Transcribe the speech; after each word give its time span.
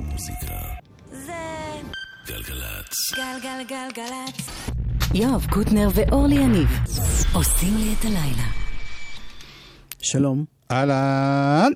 מוזיקה. 0.00 0.54
זה 1.12 1.32
גלגלצ. 2.26 3.14
גלגלגלגלצ. 3.16 4.70
יואב 5.14 5.46
קוטנר 5.50 5.88
ואורלי 5.94 6.34
יניב 6.34 6.68
עושים 7.32 7.76
לי 7.76 7.94
את 8.00 8.04
הלילה. 8.04 8.48
שלום. 9.98 10.44
אהלן. 10.70 11.72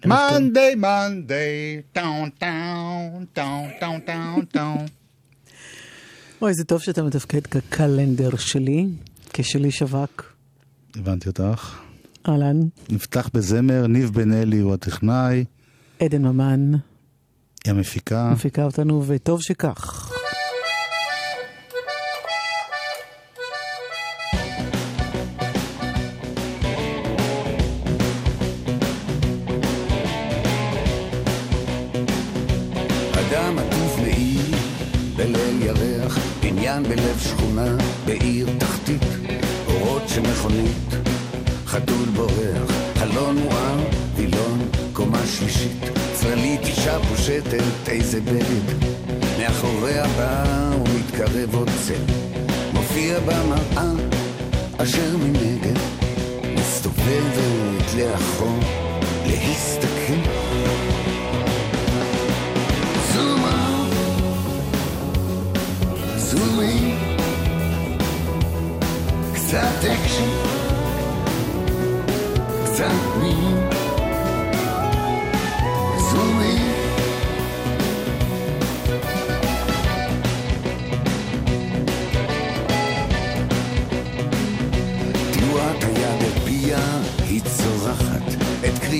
טוב. 0.00 0.12
מנדי 0.12 0.74
מנדי, 0.76 1.80
טאון 1.92 2.30
טאון, 2.30 3.24
טאון 3.32 3.68
טאון 3.80 4.00
טאון 4.00 4.44
טאון. 4.44 4.86
אוי, 6.42 6.54
זה 6.54 6.64
טוב 6.64 6.82
שאתה 6.82 7.02
מתפקד 7.02 7.46
כקלנדר 7.46 8.36
שלי, 8.36 8.86
כשלי 9.32 9.70
שווק. 9.70 10.36
הבנתי 10.96 11.28
אותך. 11.28 11.76
אהלן, 12.28 12.60
נפתח 12.88 13.30
בזמר, 13.34 13.86
ניב 13.86 14.10
בן 14.10 14.32
אלי 14.32 14.58
הוא 14.58 14.74
הטכנאי, 14.74 15.44
עדן 16.00 16.22
ממן 16.22 16.72
היא 17.66 17.74
המפיקה. 17.74 18.30
מפיקה 18.32 18.64
אותנו, 18.64 19.02
וטוב 19.06 19.42
שכך. 19.42 20.12
אדם 33.12 33.58
עטוף 33.58 33.98
מעיל 34.00 34.54
בליל 35.16 35.62
ירח, 35.62 36.18
בניין 36.42 36.82
בלב 36.82 37.18
שכונה, 37.18 37.76
בעיר 38.06 38.48
תחתית, 38.58 39.02
אורות 39.66 40.02
של 40.08 40.20
מכונית, 40.20 40.85
איזה 47.96 48.20
בגד, 48.20 48.86
מאחוריה 49.38 50.06
בא 50.06 50.44
ומתקרב 50.74 51.54
עוד 51.54 51.70
צל, 51.86 52.12
מופיע 52.72 53.20
במראה, 53.20 53.92
אשר 54.76 55.16
מנגד, 55.16 55.78
מסתובבת 56.54 57.94
לאחור, 57.96 58.58
להסתכל. 59.26 60.30
Zoom 63.12 63.42
out, 63.44 63.92
zoom 66.30 66.60
in, 66.60 67.20
קצת 69.34 69.84
אקשן, 69.84 70.30
קצת 72.64 72.92
מין, 73.22 73.75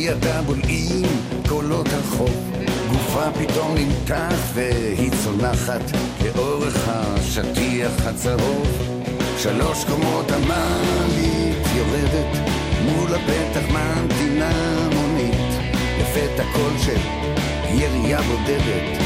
קריאתה 0.07 0.43
בולעים 0.43 1.03
קולות 1.49 1.87
הרחוב. 1.93 2.53
גופה 2.91 3.25
פתאום 3.39 3.75
נמתח 3.75 4.35
והיא 4.55 5.11
צונחת 5.25 5.81
לאורך 6.25 6.89
השטיח 6.89 8.07
הצהוב. 8.07 8.67
שלוש 9.39 9.85
קומות 9.85 10.31
המעלית 10.31 11.67
יורדת, 11.77 12.39
מול 12.85 13.15
הפתח 13.15 13.71
ממתינה 13.71 14.89
מונית. 14.95 15.75
לפתע 16.01 16.45
קול 16.53 16.73
של 16.79 17.01
ירייה 17.69 18.23
בודדת, 18.23 19.03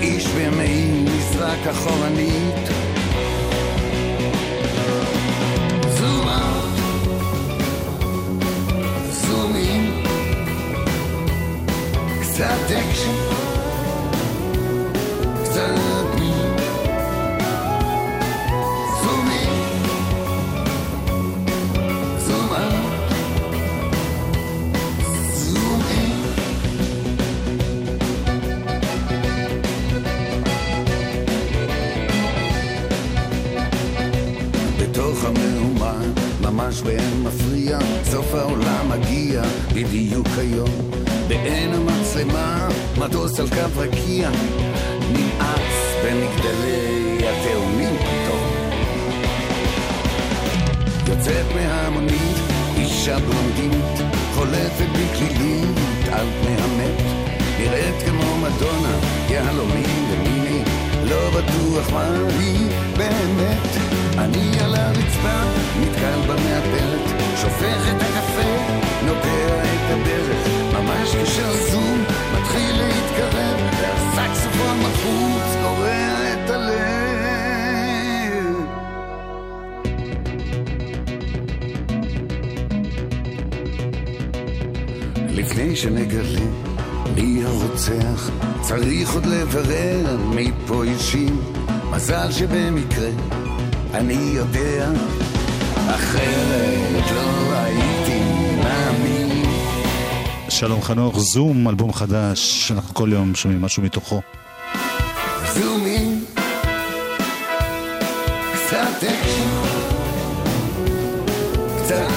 איש 0.00 0.26
במעיל 0.26 1.04
נזרק 1.04 1.66
אחורנית. 1.70 2.68
אקשן, 12.40 13.14
קצת 15.42 16.20
מין. 16.20 16.56
Zoom 19.02 19.28
in, 19.30 19.82
zoom 22.18 22.48
out, 22.52 23.12
zoom 25.32 25.80
in. 25.90 26.12
בתוך 34.80 35.24
המהומה, 35.24 35.94
ממש 36.40 36.82
באין 36.82 37.22
מפריע, 37.22 37.78
סוף 38.04 38.34
העולם 38.34 38.88
מגיע 38.90 39.42
בדיוק 39.74 40.28
היום. 40.38 40.97
בעין 41.28 41.74
המצלמה, 41.74 42.68
מטוס 42.98 43.40
על 43.40 43.48
קו 43.48 43.80
רקיע, 43.80 44.30
נמאס 45.12 45.94
במגדלי 46.04 47.18
התאומים 47.18 47.96
פתאום. 47.96 48.48
יוצאת 51.08 51.46
מהמונית, 51.54 52.36
אישה 52.76 53.18
בלונדינית, 53.18 54.14
חולפת 54.34 54.88
בקלילית 54.92 55.78
על 56.12 56.26
פני 56.40 56.56
המת. 56.62 57.02
נראית 57.58 58.02
כמו 58.06 58.36
מדונה, 58.38 58.98
יהלומים 59.28 60.10
ומיני, 60.10 60.62
לא 61.10 61.30
בטוח 61.30 61.90
מה 61.92 62.08
היא 62.38 62.68
באמת. 62.96 63.68
אני 64.18 64.60
על 64.60 64.74
הרצפה, 64.74 65.42
נתקל 65.80 66.20
במעפלת, 66.26 67.22
שופך 67.36 67.96
את 67.96 68.02
הקפה, 68.02 68.72
נוגע 69.06 69.62
את 69.62 69.90
הדרך, 69.90 70.57
ממש 71.08 71.28
כשהזום 71.28 72.04
מתחיל 72.34 72.76
להתקרב, 72.76 73.60
והסקסופון 73.80 74.80
בחוץ 74.80 75.56
קורע 75.62 76.32
את 76.32 76.50
הלב. 76.50 76.78
לפני 85.28 85.76
שנגלה 85.76 86.40
מי 87.16 87.44
הרוצח, 87.44 88.30
צריך 88.60 89.14
עוד 89.14 89.26
לברר 89.26 90.16
מי 90.34 90.52
פה 90.66 90.84
אישים. 90.84 91.40
מזל 91.90 92.32
שבמקרה 92.32 93.10
אני 93.94 94.30
יודע, 94.34 94.90
אחרת 95.88 97.10
לא 97.14 97.52
הייתי. 97.54 97.87
שלום 100.58 100.82
חנוך, 100.82 101.18
זום, 101.18 101.68
אלבום 101.68 101.92
חדש, 101.92 102.72
אנחנו 102.74 102.94
כל 102.94 103.08
יום 103.12 103.34
שומעים 103.34 103.62
משהו 103.62 103.82
מתוכו. 103.82 104.20
קצת 108.52 109.04
קצת 111.76 112.08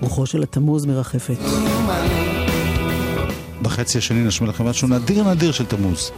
רוחו 0.00 0.26
של 0.26 0.42
התמוז 0.42 0.86
מרחפת. 0.86 1.38
בחצי 3.62 3.98
השני 3.98 4.24
נשמיע 4.24 4.50
לכם 4.50 4.66
משהו 4.66 4.88
נדיר 4.88 5.30
נדיר 5.30 5.52
של 5.52 5.66
תמוז. 5.66 6.10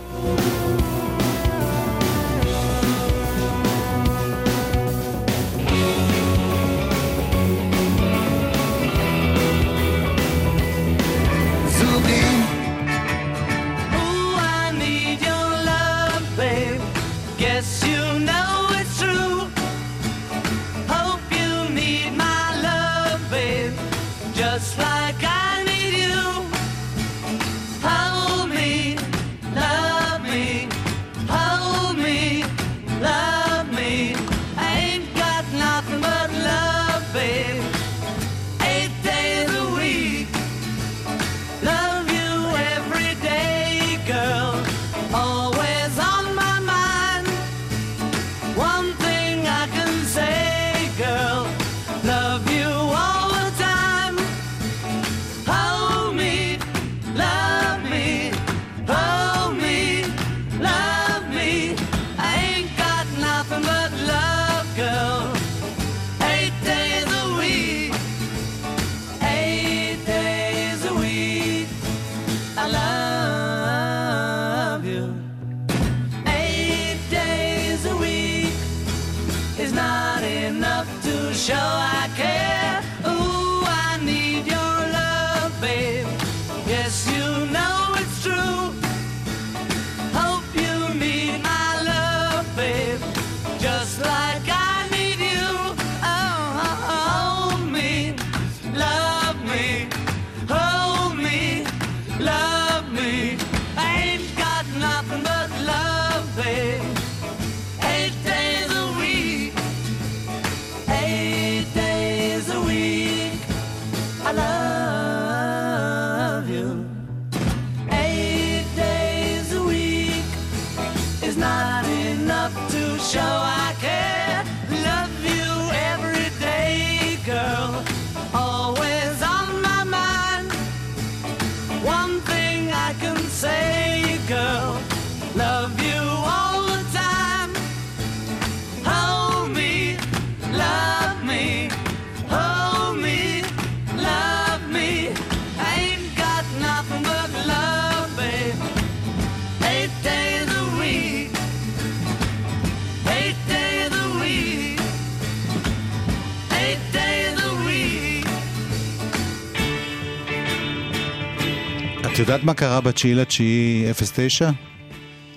את 162.15 162.19
יודעת 162.19 162.45
מה 162.45 162.55
קרה 162.55 162.81
בתשיעי 162.81 163.15
לתשיעי 163.15 163.85
09? 164.29 164.51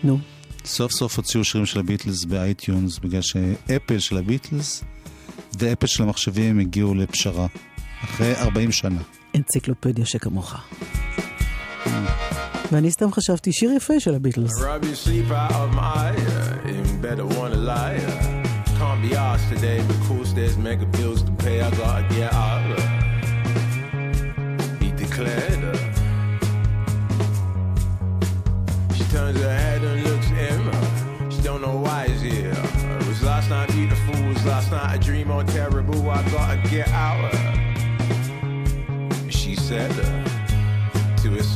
נו. 0.04 0.20
סוף 0.66 0.92
סוף 0.92 1.18
הוציאו 1.18 1.44
שירים 1.44 1.66
של 1.66 1.80
הביטלס 1.80 2.26
ב 2.26 2.35
iTunes, 2.35 3.00
בגלל 3.00 3.22
ש 3.22 3.44
Apple 3.44 4.00
של 4.00 4.18
הביטלס 4.18 4.84
ו 5.60 5.64
Apple 5.64 5.88
של 5.88 6.04
המחשבים 6.04 6.60
הגיעו 6.60 6.96
לפשרה. 6.96 7.48
אחרי 8.04 8.36
40 8.36 8.72
שנה. 8.72 9.02
אנציקלופדיה 9.36 10.06
שכמוך. 10.06 10.56
ואני 12.72 12.92
סתם 12.92 13.12
חשבתי, 13.12 13.52
שיר 13.54 13.72
יפה 13.72 14.00
של 14.00 14.16
הביטלס. 14.16 14.52
Can't 18.80 19.02
be 19.02 19.16
asked 19.16 19.50
today 19.56 19.80
because 19.94 20.28
there's 20.38 20.58
mega 20.68 20.86
bills 20.98 21.22
to 21.28 21.32
pay. 21.44 21.58
I 21.68 21.70
gotta 21.80 22.04
get 22.16 22.32
out. 22.32 22.80
He 24.82 24.90
declared. 25.04 25.57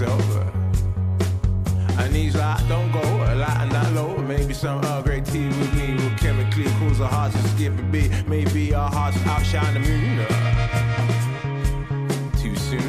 Uh, 0.02 0.52
and 2.00 2.16
he's 2.16 2.36
like, 2.36 2.68
don't 2.68 2.92
go 2.92 3.00
a 3.02 3.36
lot 3.36 3.58
and 3.62 3.72
that 3.72 3.94
low. 3.94 4.18
Maybe 4.18 4.54
some 4.54 4.84
Earl 4.86 5.02
Grey 5.04 5.22
tea 5.22 5.48
with 5.48 5.74
me 5.76 5.94
will 5.96 6.16
chemically 6.18 6.66
cause 6.80 7.00
our 7.02 7.10
hearts 7.10 7.36
to 7.42 7.48
skip 7.50 7.78
a 7.78 7.84
beat. 7.84 8.12
Maybe 8.28 8.74
our 8.74 8.90
hearts 8.90 9.18
outshine 9.26 9.74
the 9.74 9.80
moon. 9.82 10.26
Too 12.42 12.56
soon. 12.56 12.82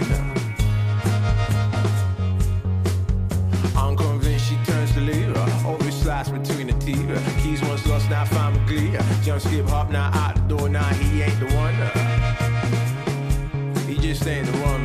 I'm 3.76 3.96
convinced 3.96 4.46
she 4.48 4.56
turns 4.64 4.92
to 4.92 5.00
leave. 5.00 5.36
uh, 5.36 5.68
Over 5.68 5.90
slice 5.90 6.28
between 6.30 6.68
the 6.68 6.74
teeth. 6.74 7.06
Keys 7.42 7.60
once 7.62 7.86
lost, 7.86 8.08
now 8.08 8.24
found 8.24 8.56
with 8.56 8.66
glee. 8.68 8.92
Jump, 9.22 9.40
skip, 9.42 9.66
hop, 9.68 9.90
now 9.90 10.10
out 10.14 10.34
the 10.36 10.42
door. 10.56 10.68
Now 10.68 10.84
he 10.94 11.22
ain't 11.22 11.38
the 11.40 11.46
one. 11.56 11.74
He 13.86 13.96
just 13.98 14.26
ain't 14.26 14.46
the 14.46 14.58
one, 14.62 14.81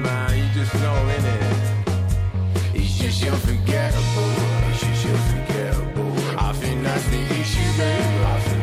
Just 3.17 3.31
unforgettable. 3.31 4.31
Just 4.77 5.05
unforgettable. 5.07 6.13
I 6.37 6.53
think 6.53 6.83
that's 6.83 7.03
the 7.09 7.17
issue, 7.17 7.71
baby. 7.75 8.23
I 8.23 8.39
think 8.41 8.61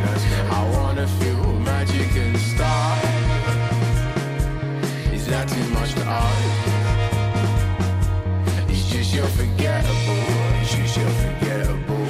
I 0.53 0.71
wanna 0.77 1.09
feel 1.09 1.45
magic 1.59 2.17
and. 2.17 2.37
Is 5.13 5.27
that 5.27 5.49
too 5.49 5.69
much 5.71 5.95
to 5.95 6.05
ask? 6.05 6.45
It's 8.71 8.85
just 8.93 9.17
unforgettable. 9.17 10.23
Just 10.63 10.99
unforgettable. 10.99 12.05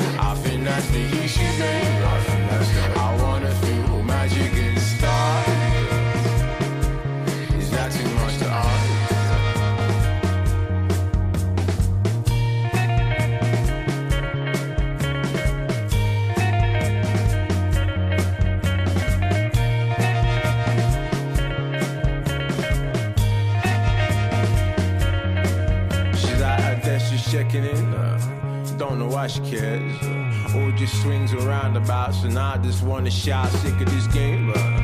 And 32.24 32.38
I 32.38 32.56
just 32.58 32.82
wanna 32.82 33.10
shout, 33.10 33.48
sick 33.50 33.80
of 33.80 33.90
this 33.90 34.06
game. 34.08 34.52
Uh, 34.54 34.80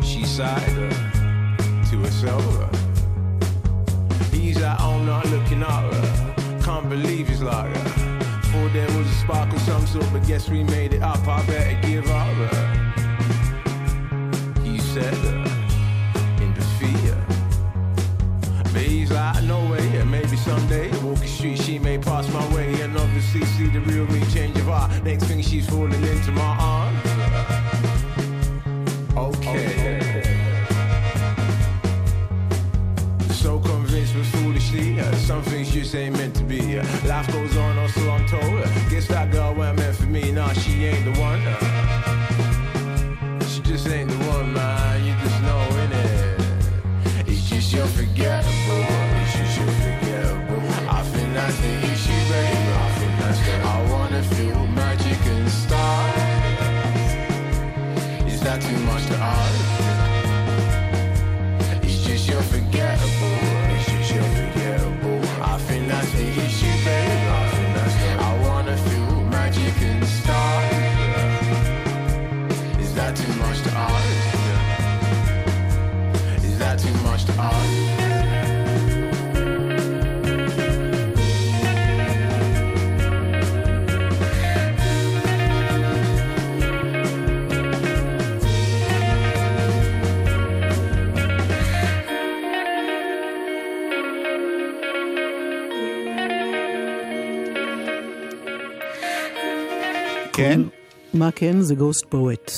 she 0.00 0.24
sighed 0.24 0.78
uh, 0.78 0.90
to 1.90 1.98
herself. 1.98 2.42
Uh, 2.60 2.68
he's 4.30 4.62
at 4.62 4.78
home 4.78 5.06
not 5.06 5.26
looking 5.26 5.62
up. 5.62 5.92
Uh, 5.92 6.32
can't 6.62 6.88
believe 6.88 7.28
he's 7.28 7.42
like. 7.42 7.76
Uh, 7.76 7.82
there 8.72 8.88
was 8.98 9.06
a 9.06 9.14
spark 9.14 9.52
of 9.52 9.60
some 9.60 9.86
sort, 9.86 10.10
but 10.12 10.26
guess 10.26 10.48
we 10.48 10.64
made 10.64 10.92
it 10.92 10.95
that 73.01 73.15
too 73.15 73.33
much 73.33 73.61
to 73.63 73.71
ask? 73.71 74.07
Is 76.43 76.59
that 76.59 76.79
too 76.79 76.93
much 77.03 77.25
to 77.25 77.33
ask? 77.33 77.91
כן? 100.33 100.61
מה 101.13 101.31
כן? 101.31 101.61
זה 101.61 101.75
גוסט 101.75 102.05
פואט. 102.09 102.51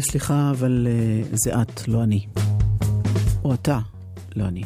סליחה, 0.00 0.50
אבל 0.50 0.86
אה, 0.90 1.22
זה 1.32 1.62
את, 1.62 1.88
לא 1.88 2.02
אני. 2.02 2.26
או 3.44 3.54
אתה, 3.54 3.78
לא 4.36 4.44
אני. 4.44 4.62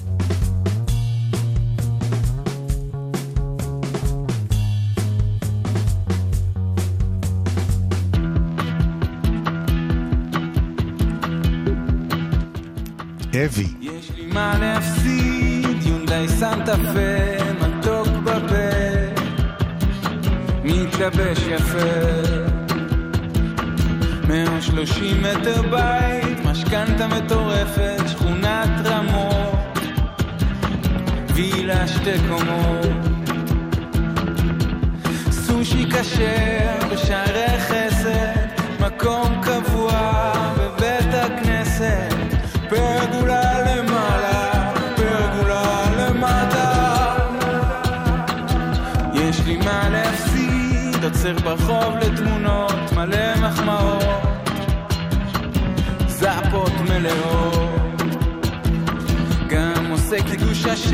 אבי. 13.44 13.66
יש 13.80 14.10
לי 14.16 14.26
מה 14.26 14.58
להפסיד, 14.58 15.82
יונדאי 15.82 16.28
סנטה 16.28 16.76
פה, 16.76 17.68
מתוק 17.68 18.08
בפה, 18.24 18.70
מתלבש 20.64 21.38
יפה. 21.38 22.55
130 24.28 25.22
מטר 25.22 25.62
בית, 25.62 26.44
משכנתה 26.44 27.06
מטורפת, 27.08 28.02
שכונת 28.08 28.70
רמות, 28.84 29.78
וילה 31.34 31.88
שתי 31.88 32.18
קומות. 32.28 32.86
סושי 35.30 35.86
כשר 35.90 36.88
בשערי 36.92 37.60
חסד, 37.60 37.95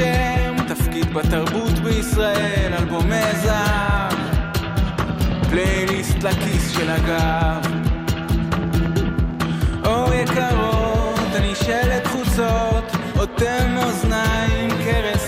שם, 0.02 0.56
תפקיד 0.68 1.14
בתרבות 1.14 1.78
בישראל, 1.78 2.73
אלבומי 2.78 3.32
זהב, 3.42 4.12
פלייליסט 5.50 6.23
לכיס 6.23 6.71
של 6.71 6.90
הגב. 6.90 7.73
או 9.85 10.12
יקרות, 10.12 11.30
אני 11.37 11.54
שלט 11.54 12.06
חוצות, 12.06 12.85
אוטם 13.18 13.76
אוזניים, 13.76 14.71
קרס 14.85 15.22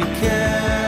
we. 0.00 0.87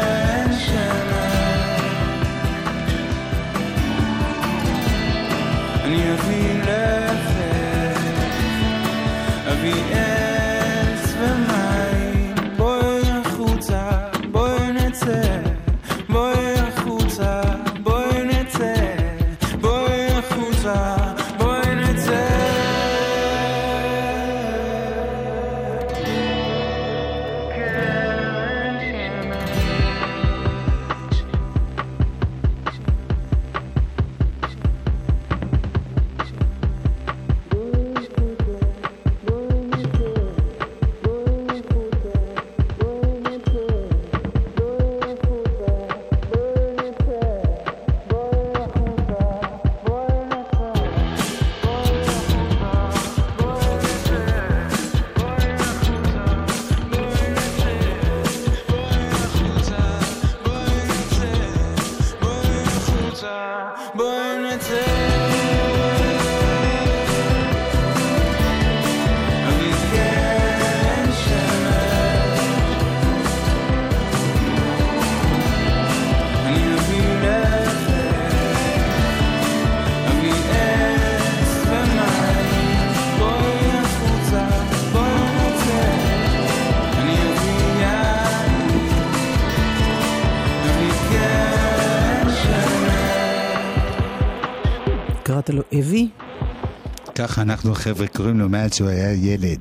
שאנחנו 97.51 97.73
החבר'ה 97.73 98.07
קוראים 98.07 98.39
לו 98.39 98.49
מאז 98.49 98.75
שהוא 98.75 98.89
היה 98.89 99.13
ילד. 99.13 99.61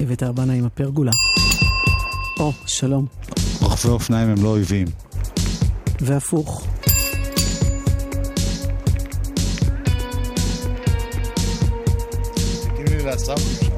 הבאת 0.00 0.22
ארבנה 0.22 0.52
עם 0.52 0.64
הפרגולה. 0.64 1.12
או, 2.40 2.52
שלום. 2.66 3.06
רוכבי 3.60 3.90
אופניים 3.90 4.28
הם 4.28 4.42
לא 4.42 4.48
אויבים. 4.48 4.86
והפוך. 6.00 6.66
תגידי 12.74 12.96
לי 12.96 13.04
לאסף. 13.04 13.73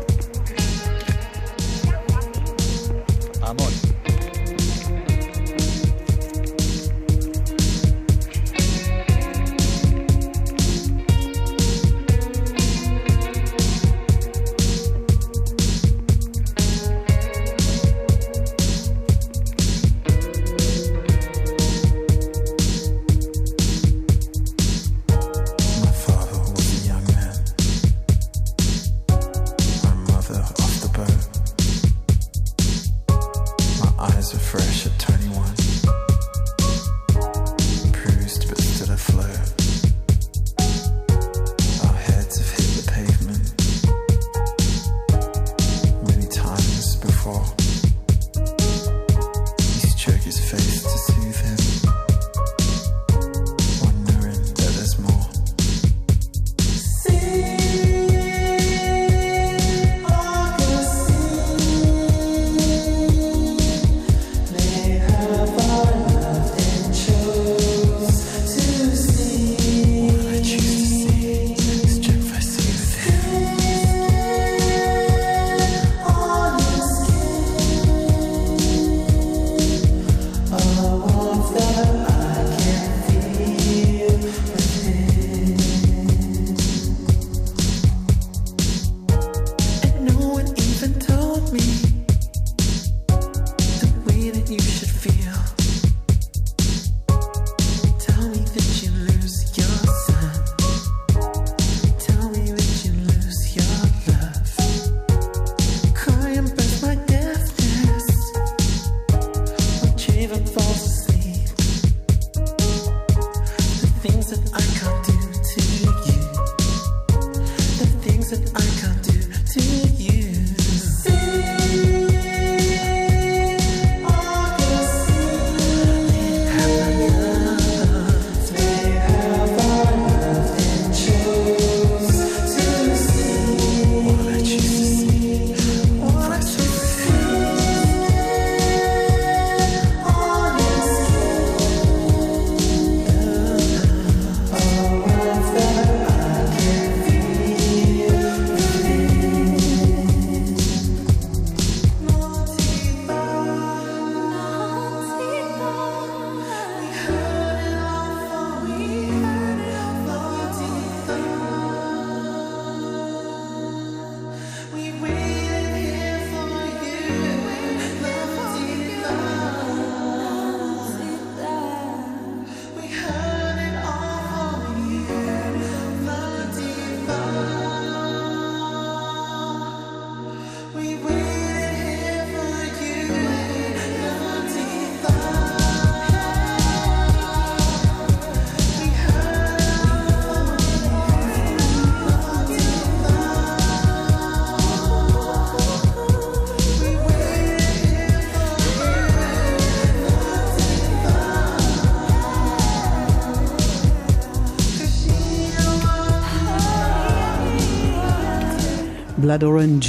בלאד 209.26 209.44
אורנג' 209.44 209.84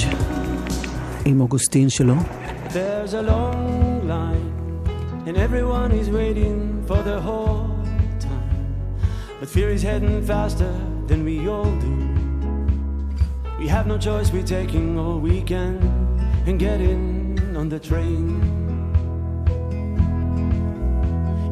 עם 1.25 1.41
אוגוסטין 1.41 1.89
שלו. 1.89 2.15
There's 2.69 3.15
a 3.15 3.23
long 3.23 4.09
line, 4.09 4.51
and 5.27 5.37
everyone 5.37 5.93
is 5.93 6.09
waiting 6.09 6.83
for 6.89 7.01
the 7.03 7.19
whole 7.21 7.69
time. 8.19 8.65
But 9.39 9.49
fear 9.49 9.69
is 9.77 9.83
heading 9.83 10.23
faster 10.33 10.73
than 11.09 11.21
we 11.29 11.37
all 11.53 11.73
do. 11.87 11.95
We 13.61 13.69
have 13.69 13.87
no 13.87 13.99
choice, 13.99 14.29
we're 14.33 14.51
taking 14.59 14.99
all 14.99 15.19
we 15.29 15.43
can 15.43 15.75
and 16.47 16.59
getting 16.59 16.99
on 17.61 17.69
the 17.69 17.81
train. 17.91 18.25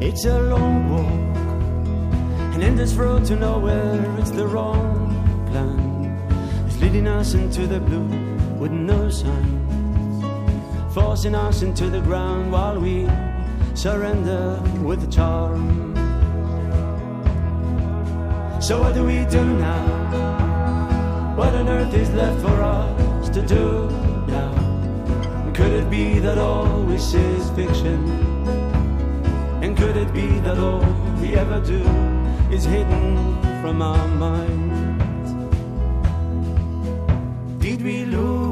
It's 0.07 0.25
a 0.25 0.39
long 0.53 0.77
walk, 0.93 1.35
and 2.53 2.61
in 2.63 2.75
this 2.81 2.93
road 2.95 3.21
to 3.29 3.35
nowhere, 3.35 3.99
it's 4.19 4.31
the 4.31 4.47
wrong 4.53 4.89
plan. 5.51 5.84
Leading 6.86 7.08
us 7.08 7.34
into 7.34 7.66
the 7.66 7.80
blue 7.80 8.06
with 8.60 8.70
no 8.70 9.10
sign 9.10 9.66
forcing 10.96 11.34
us 11.34 11.60
into 11.60 11.90
the 11.90 12.00
ground 12.00 12.50
while 12.52 12.80
we 12.80 13.06
surrender 13.74 14.58
with 14.82 15.00
the 15.00 15.06
charm. 15.08 15.92
So 18.62 18.80
what 18.80 18.94
do 18.94 19.04
we 19.04 19.26
do 19.26 19.44
now? 19.58 21.34
What 21.36 21.54
on 21.54 21.68
earth 21.68 21.92
is 21.92 22.08
left 22.12 22.40
for 22.40 22.62
us 22.62 23.28
to 23.30 23.42
do 23.42 23.90
now? 24.28 25.52
Could 25.54 25.72
it 25.72 25.90
be 25.90 26.20
that 26.20 26.38
all 26.38 26.84
this 26.84 27.12
is 27.12 27.50
fiction? 27.50 27.98
And 29.60 29.76
could 29.76 29.96
it 29.96 30.14
be 30.14 30.38
that 30.46 30.56
all 30.56 30.86
we 31.20 31.34
ever 31.34 31.60
do 31.60 31.82
is 32.54 32.64
hidden 32.64 33.42
from 33.60 33.82
our 33.82 34.08
minds? 34.08 34.65
We 37.86 38.04
lose 38.04 38.45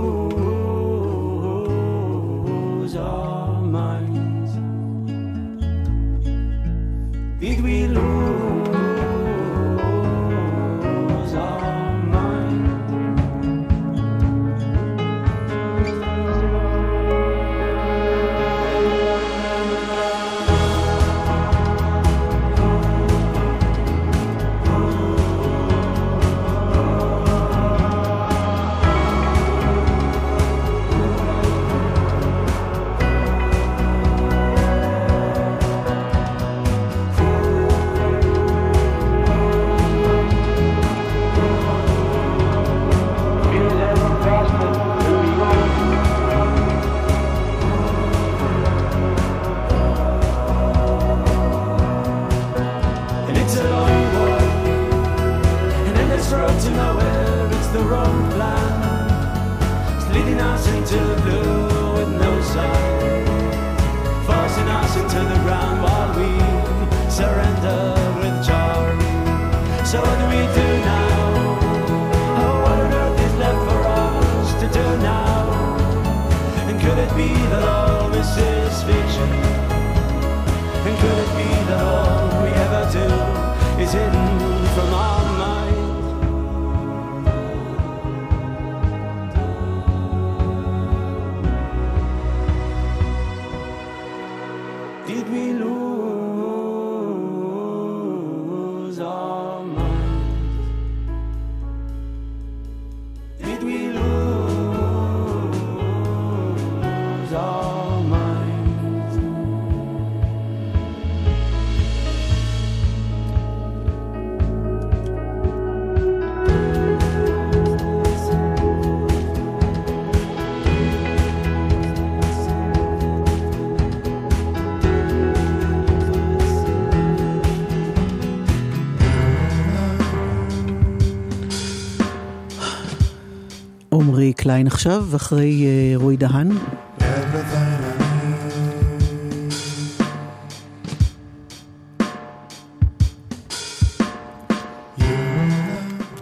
קליין 134.44 134.66
עכשיו, 134.66 135.06
אחרי 135.16 135.64
אה, 135.66 135.92
רועי 135.96 136.16
דהן. 136.16 136.50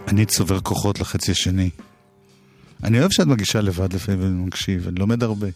אני 0.07 0.25
צובר 0.25 0.59
כוחות 0.59 0.99
לחצי 0.99 1.31
השני. 1.31 1.69
אני 2.83 2.99
אוהב 2.99 3.11
שאת 3.11 3.27
מגישה 3.27 3.61
לבד 3.61 3.93
לפעמים 3.93 4.21
ואני 4.21 4.45
מקשיב, 4.45 4.87
אני 4.87 4.99
לומד 4.99 5.23
הרבה. 5.23 5.47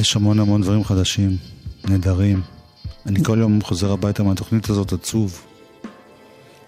יש 0.00 0.16
המון 0.16 0.40
המון 0.40 0.62
דברים 0.62 0.84
חדשים, 0.84 1.36
נהדרים. 1.88 2.42
אני 3.06 3.24
כל 3.24 3.38
יום 3.40 3.62
חוזר 3.62 3.92
הביתה 3.92 4.22
מהתוכנית 4.22 4.70
הזאת 4.70 4.92
עצוב. 4.92 5.42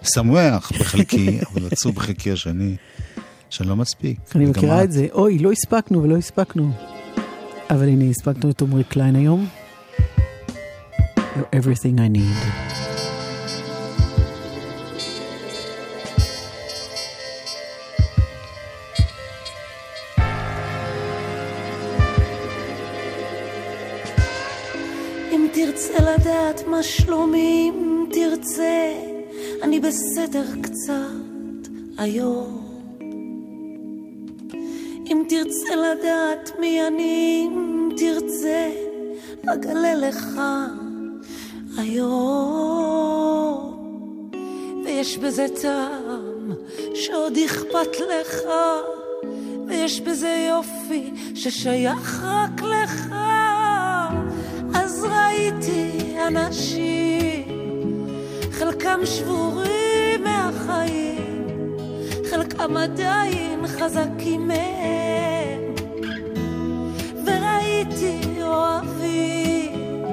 שמח 0.03 0.71
בחלקי, 0.79 1.39
אבל 1.53 1.67
עצוב 1.71 1.95
בחלקי 1.95 2.31
השני, 2.31 2.75
שאני 3.49 3.69
לא 3.69 3.75
מספיק. 3.75 4.19
אני 4.35 4.45
מכירה. 4.45 4.83
את 4.83 4.91
זה. 4.91 5.07
אוי, 5.11 5.39
לא 5.39 5.51
הספקנו 5.51 6.03
ולא 6.03 6.17
הספקנו. 6.17 6.71
אבל 7.69 7.87
הנה, 7.87 8.05
הספקנו 8.05 8.49
את 8.49 8.61
עמרי 8.61 8.83
קליין 8.83 9.15
היום. 9.15 9.47
You're 11.15 11.55
everything 11.55 11.97
I 11.97 12.17
need. 12.17 12.70
אני 29.63 29.79
בסדר 29.79 30.45
קצת 30.61 31.69
היום. 31.97 32.67
אם 35.07 35.23
תרצה 35.29 35.75
לדעת 35.75 36.51
מי 36.59 36.87
אני, 36.87 37.47
אם 37.47 37.89
תרצה, 37.97 38.69
אגלה 39.47 39.95
לך 39.95 40.41
היום. 41.77 42.51
ויש 44.85 45.17
בזה 45.17 45.45
טעם 45.61 46.51
שעוד 46.93 47.37
אכפת 47.45 47.99
לך, 47.99 48.41
ויש 49.67 50.01
בזה 50.01 50.47
יופי 50.49 51.11
ששייך 51.35 52.23
רק 52.23 52.61
לך. 52.61 53.15
אז 54.73 55.03
ראיתי 55.03 56.15
אנשים, 56.27 57.10
חלקם 58.61 58.99
שבורים 59.05 60.23
מהחיים, 60.23 61.77
חלקם 62.29 62.77
עדיין 62.77 63.67
חזקים 63.67 64.47
מהם. 64.47 65.75
וראיתי 67.25 68.21
אוהבים, 68.41 70.05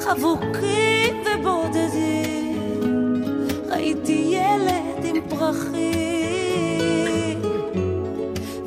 חבוקים 0.00 1.22
ובודדים, 1.26 3.24
ראיתי 3.70 4.30
ילד 4.30 5.04
עם 5.04 5.28
פרחים, 5.28 5.82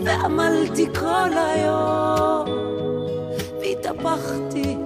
ועמלתי 0.03 0.85
כל 0.99 1.29
היום, 1.33 2.47
והתהפכתי 3.61 4.77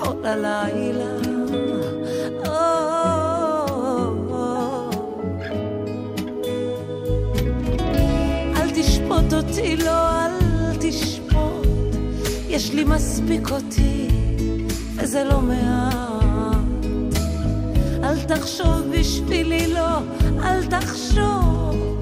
כל 0.00 0.24
הלילה. 0.24 1.25
תשפוט 9.26 9.44
אותי, 9.44 9.76
לא, 9.76 10.24
אל 10.26 10.32
תשפוט. 10.80 11.96
יש 12.48 12.72
לי 12.72 12.84
מספיק 12.84 13.50
אותי, 13.50 14.08
וזה 14.96 15.24
לא 15.24 15.40
מעט. 15.40 17.16
אל 18.04 18.20
תחשוב 18.22 18.80
בשבילי, 18.98 19.74
לא, 19.74 19.98
אל 20.44 20.66
תחשוב. 20.66 22.00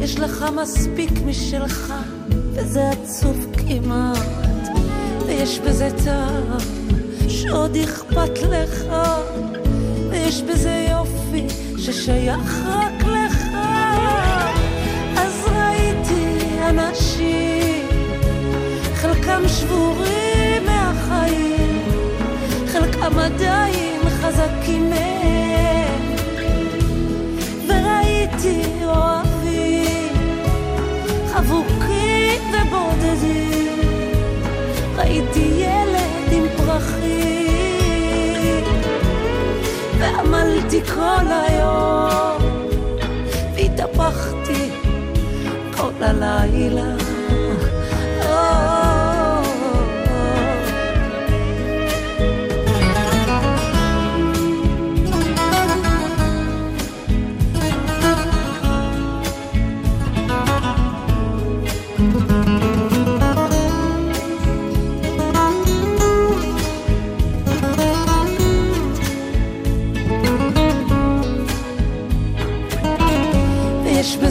יש 0.00 0.18
לך 0.18 0.44
מספיק 0.62 1.10
משלך, 1.26 1.92
וזה 2.52 2.90
עצוב 2.90 3.46
כמעט. 3.68 4.68
ויש 5.26 5.58
בזה 5.58 5.88
טעם 6.04 6.58
שעוד 7.28 7.76
אכפת 7.76 8.42
לך, 8.50 8.84
ויש 10.10 10.42
בזה 10.42 10.86
יופי 10.90 11.46
ששייך 11.78 12.66
רק 12.66 13.02
לך. 13.02 13.15
שבורים 19.76 20.64
מהחיים, 20.66 21.82
חלקם 22.66 23.18
עדיין 23.18 24.00
חזקים 24.08 24.90
מהם. 24.90 26.14
וראיתי 27.66 28.62
אוהבים, 28.84 30.12
חבוקים 31.32 32.40
ובודדים, 32.52 33.80
ראיתי 34.96 35.50
ילד 35.56 36.32
עם 36.32 36.44
פרחים, 36.56 37.84
ועמלתי 39.98 40.84
כל 40.84 41.26
היום, 41.28 42.42
והתהפכתי 43.54 44.70
כל 45.76 45.92
הלילה. 46.00 47.05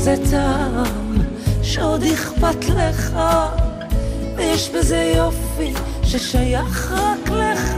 בזה 0.06 0.32
טעם 0.32 1.18
שעוד 1.64 2.04
אכפת 2.04 2.66
לך, 2.66 3.18
ויש 4.36 4.70
בזה 4.70 5.14
יופי 5.18 5.74
ששייך 6.04 6.92
רק 6.92 7.30
לך. 7.30 7.76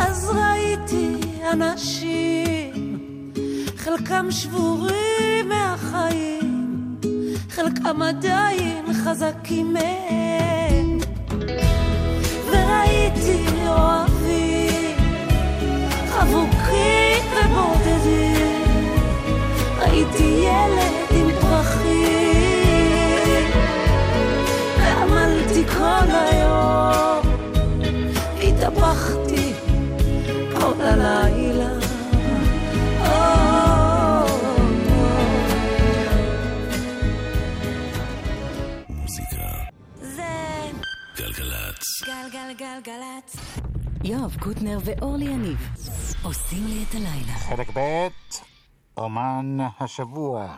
אז 0.00 0.30
ראיתי 0.34 1.16
אנשים, 1.52 2.98
חלקם 3.76 4.26
שבורים 4.30 5.48
מהחיים, 5.48 6.96
חלקם 7.50 8.02
עדיין 8.02 8.84
חזקים 9.04 9.72
מהם. 9.72 10.98
וראיתי 12.46 13.44
אוהבים, 13.66 14.96
חבוקים 16.08 17.24
ובודדים. 17.32 18.31
ראיתי 20.02 20.22
ילד 20.22 20.92
עם 21.10 21.30
פרחים, 21.40 22.70
ועמלתי 24.78 25.64
כל 25.66 26.10
היום, 26.10 27.26
והתהפכתי 28.38 29.52
כל 30.60 30.80
הלילה. 30.80 31.72
או, 33.00 33.12
מוזיקה. 38.88 39.48
זה 40.00 40.22
גלגלצ. 41.16 42.02
גלגלגלגלצ. 42.06 43.36
יואב 44.04 44.36
קוטנר 44.40 44.78
ואורלי 44.84 45.24
יניב 45.24 45.68
עושים 46.22 46.66
לי 46.66 46.84
את 46.88 46.94
הלילה. 46.94 47.32
חלק 47.32 47.70
ב', 47.76 48.08
אומן 48.96 49.58
השבוע. 49.80 50.56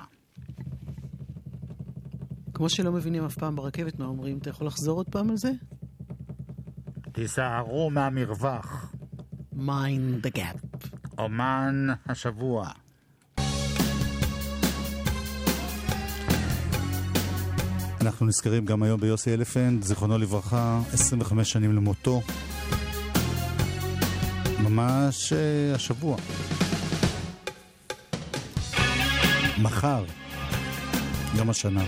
כמו 2.55 2.69
שלא 2.69 2.93
מבינים 2.93 3.25
אף 3.25 3.35
פעם 3.35 3.57
ברכבת 3.57 3.99
מה 3.99 4.07
אומרים, 4.07 4.39
אתה 4.39 4.51
יכול 4.51 4.67
לחזור 4.67 4.99
עוד 4.99 5.09
פעם 5.09 5.31
על 5.31 5.37
זה? 5.37 5.51
תיזהרו 7.13 7.91
מהמרווח. 7.91 8.93
mind 9.55 10.27
the 10.27 10.39
gap. 10.39 10.89
אומן 11.19 11.87
השבוע. 12.07 12.69
אנחנו 18.01 18.27
נזכרים 18.27 18.65
גם 18.65 18.83
היום 18.83 19.01
ביוסי 19.01 19.35
אלפנט, 19.35 19.83
זיכרונו 19.83 20.19
לברכה, 20.19 20.81
25 20.93 21.53
שנים 21.53 21.73
למותו. 21.73 22.23
ממש 24.63 25.33
אה, 25.33 25.75
השבוע. 25.75 26.17
מחר, 29.65 30.05
יום 31.35 31.51
השנה. 31.51 31.85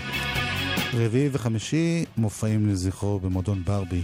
רביעי 0.93 1.29
וחמישי 1.31 2.05
מופעים 2.17 2.69
לזכרו 2.69 3.19
במועדון 3.19 3.63
ברבי. 3.63 4.03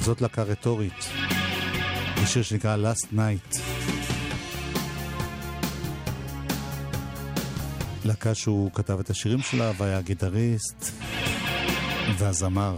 זאת 0.00 0.20
להקה 0.20 0.42
רטורית, 0.42 1.08
בשיר 2.22 2.42
שנקרא 2.42 2.76
Last 2.76 3.06
Night. 3.14 3.58
להקה 8.04 8.34
שהוא 8.34 8.70
כתב 8.74 8.98
את 9.00 9.10
השירים 9.10 9.40
שלה 9.40 9.72
והיה 9.78 9.98
הגיטריסט 9.98 10.90
והזמר. 12.18 12.76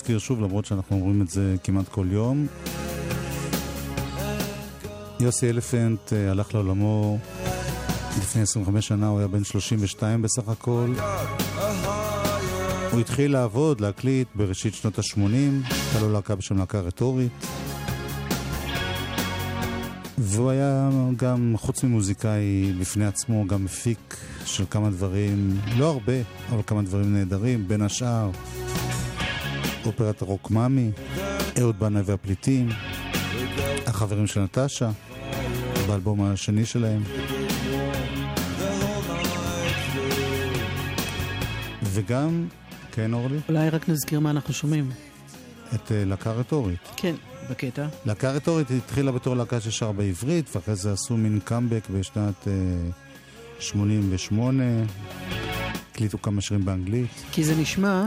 מזכיר 0.00 0.18
שוב, 0.18 0.40
למרות 0.40 0.64
שאנחנו 0.64 0.96
אומרים 0.96 1.22
את 1.22 1.30
זה 1.30 1.54
כמעט 1.64 1.88
כל 1.88 2.06
יום, 2.10 2.46
יוסי 5.20 5.50
אלפנט 5.50 6.12
אה, 6.12 6.30
הלך 6.30 6.54
לעולמו 6.54 7.18
לפני 8.18 8.42
25 8.42 8.88
שנה, 8.88 9.08
הוא 9.08 9.18
היה 9.18 9.28
בן 9.28 9.44
32 9.44 10.22
בסך 10.22 10.48
הכל. 10.48 10.94
הוא 12.90 13.00
התחיל 13.00 13.32
לעבוד, 13.32 13.80
להקליט 13.80 14.28
בראשית 14.34 14.74
שנות 14.74 14.98
ה-80, 14.98 15.18
הייתה 15.20 16.00
לו 16.00 16.12
להקה 16.12 16.34
בשם 16.34 16.58
להקה 16.58 16.80
רטורית. 16.80 17.46
והוא 20.18 20.50
היה 20.50 20.90
גם, 21.16 21.54
חוץ 21.58 21.84
ממוזיקאי 21.84 22.72
בפני 22.80 23.06
עצמו, 23.06 23.46
גם 23.46 23.64
מפיק 23.64 24.16
של 24.44 24.64
כמה 24.70 24.90
דברים, 24.90 25.60
לא 25.76 25.90
הרבה, 25.90 26.22
אבל 26.50 26.62
כמה 26.66 26.82
דברים 26.82 27.14
נהדרים, 27.14 27.68
בין 27.68 27.82
השאר 27.82 28.30
אופרת 29.86 30.22
רוק 30.22 30.50
מאמי, 30.50 30.90
אהוד 31.60 31.78
בנאי 31.78 32.02
והפליטים, 32.04 32.68
החברים 33.86 34.26
של 34.26 34.40
נטשה, 34.40 34.90
באלבום 35.86 36.22
השני 36.22 36.66
שלהם. 36.66 37.02
וגם, 41.82 42.46
כן 42.92 43.12
אורלי? 43.12 43.38
אולי 43.48 43.70
רק 43.70 43.88
נזכיר 43.88 44.20
מה 44.20 44.30
אנחנו 44.30 44.54
שומעים. 44.54 44.90
את 45.74 45.92
אה, 45.92 46.04
להקה 46.04 46.32
רטורית. 46.32 46.88
כן, 46.96 47.14
בקטע. 47.50 47.86
להקה 48.06 48.30
רטורית 48.30 48.70
התחילה 48.70 49.12
בתור 49.12 49.36
להקה 49.36 49.60
ששר 49.60 49.92
בעברית, 49.92 50.56
ואחרי 50.56 50.76
זה 50.76 50.92
עשו 50.92 51.16
מין 51.16 51.40
קאמבק 51.44 51.88
בשנת 51.90 52.48
אה, 52.48 52.52
uh, 53.58 53.62
88, 53.62 54.64
הקליטו 55.90 56.22
כמה 56.22 56.40
שירים 56.40 56.64
באנגלית. 56.64 57.10
כי 57.32 57.44
זה 57.44 57.56
נשמע 57.56 58.06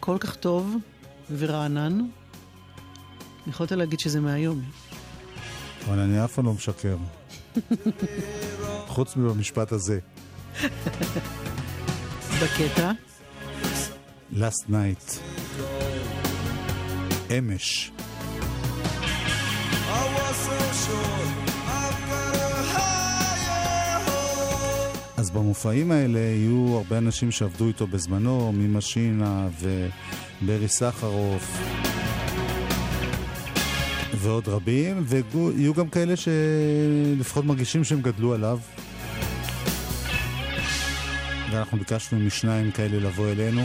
כל 0.00 0.16
כך 0.20 0.36
טוב 0.36 0.76
ורענן. 1.30 1.98
יכולת 3.46 3.72
להגיד 3.72 4.00
שזה 4.00 4.20
מהיום. 4.20 4.62
אבל 5.88 5.98
אני 5.98 6.24
אף 6.24 6.32
פעם 6.32 6.46
לא 6.46 6.52
משקר. 6.52 6.96
חוץ 8.86 9.16
מבמשפט 9.16 9.72
הזה. 9.72 9.98
בקטע. 12.42 12.92
Last 14.32 14.70
night. 14.70 15.18
אמש. 17.38 17.92
אז 25.16 25.30
במופעים 25.30 25.90
האלה 25.90 26.18
יהיו 26.18 26.76
הרבה 26.76 26.98
אנשים 26.98 27.30
שעבדו 27.30 27.68
איתו 27.68 27.86
בזמנו, 27.86 28.52
ממשינה 28.52 29.48
וברי 30.42 30.68
סחרוף 30.68 31.60
ועוד 34.14 34.48
רבים, 34.48 35.04
ויהיו 35.06 35.74
גם 35.74 35.88
כאלה 35.88 36.14
שלפחות 36.16 37.44
מרגישים 37.44 37.84
שהם 37.84 38.02
גדלו 38.02 38.34
עליו. 38.34 38.58
ואנחנו 41.50 41.78
ביקשנו 41.78 42.20
משניים 42.20 42.70
כאלה 42.70 42.98
לבוא 42.98 43.28
אלינו. 43.28 43.62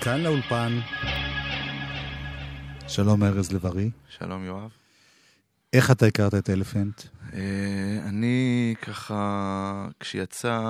כאן 0.00 0.20
לאולפן. 0.20 0.78
שלום 2.88 3.22
ארז 3.22 3.52
לב-ארי. 3.52 3.90
שלום 4.18 4.44
יואב. 4.44 4.70
איך 5.72 5.90
אתה 5.90 6.06
הכרת 6.06 6.34
את 6.34 6.50
אלפנט? 6.50 7.02
אה, 7.32 7.40
אני 8.08 8.74
ככה, 8.82 9.86
כשיצא, 10.00 10.60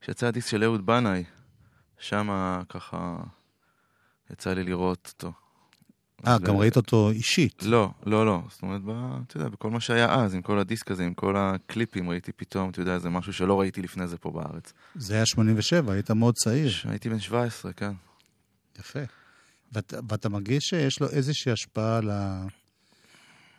כשיצא 0.00 0.26
הדיסק 0.26 0.48
של 0.48 0.64
אהוד 0.64 0.86
בנאי, 0.86 1.24
שם 2.04 2.28
ככה 2.68 3.16
יצא 4.30 4.52
לי 4.52 4.64
לראות 4.64 5.12
אותו. 5.12 5.32
אה, 6.26 6.34
אז, 6.34 6.40
גם 6.40 6.56
ראית 6.56 6.76
אותו 6.76 7.10
אישית. 7.10 7.62
לא, 7.62 7.90
לא, 8.06 8.26
לא. 8.26 8.42
זאת 8.50 8.62
אומרת, 8.62 8.80
ב- 8.84 9.22
אתה 9.26 9.36
יודע, 9.36 9.48
בכל 9.48 9.70
מה 9.70 9.80
שהיה 9.80 10.14
אז, 10.14 10.34
עם 10.34 10.42
כל 10.42 10.58
הדיסק 10.58 10.90
הזה, 10.90 11.04
עם 11.04 11.14
כל 11.14 11.36
הקליפים, 11.36 12.10
ראיתי 12.10 12.32
פתאום, 12.32 12.70
אתה 12.70 12.80
יודע, 12.80 12.98
זה 12.98 13.10
משהו 13.10 13.32
שלא 13.32 13.60
ראיתי 13.60 13.82
לפני 13.82 14.06
זה 14.06 14.18
פה 14.18 14.30
בארץ. 14.30 14.72
זה 14.94 15.14
היה 15.14 15.26
87, 15.26 15.92
היית 15.92 16.10
מאוד 16.10 16.34
צעיר. 16.34 16.72
הייתי 16.84 17.08
בן 17.08 17.20
17, 17.20 17.72
כן. 17.72 17.92
יפה. 18.78 19.00
ואת, 19.72 19.94
ואתה 20.08 20.28
מרגיש 20.28 20.64
שיש 20.64 21.00
לו 21.00 21.08
איזושהי 21.10 21.52
השפעה 21.52 22.00
ל... 22.00 22.10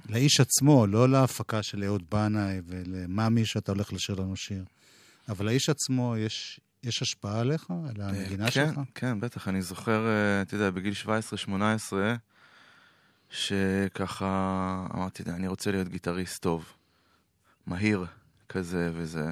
לאיש 0.10 0.39
עצמו, 0.39 0.88
לא 0.88 1.10
להפקה 1.10 1.64
של 1.64 1.84
אהוד 1.84 2.04
בנאי 2.12 2.62
ולמאמי 2.68 3.46
שאתה 3.46 3.72
הולך 3.72 3.93
לשיר 3.93 4.16
לנו 4.16 4.36
שיר. 4.36 4.64
אבל 5.30 5.46
לאיש 5.46 5.70
עצמו, 5.70 6.18
יש, 6.18 6.60
יש 6.86 7.02
השפעה 7.02 7.40
עליך? 7.40 7.66
על 7.90 8.02
הנגינה 8.02 8.46
כן, 8.46 8.52
שלך? 8.52 8.80
כן, 8.96 9.20
בטח. 9.20 9.48
אני 9.48 9.62
זוכר, 9.62 10.08
אה, 10.08 10.42
אתה 10.42 10.56
יודע, 10.56 10.70
בגיל 10.70 10.94
17-18, 10.94 12.16
שככה 13.30 14.86
אמרתי, 14.94 15.24
"די, 15.24 15.32
אני 15.32 15.48
רוצה 15.48 15.72
להיות 15.72 15.88
גיטריסט 15.88 16.42
טוב, 16.42 16.74
מהיר 17.68 18.06
כזה 18.50 18.92
וזה. 18.94 19.32